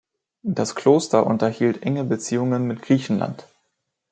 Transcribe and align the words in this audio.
Das 0.41 0.73
Kloster 0.73 1.27
unterhielt 1.27 1.83
enge 1.83 2.03
Beziehungen 2.03 2.65
mit 2.65 2.81
Griechenland. 2.81 3.47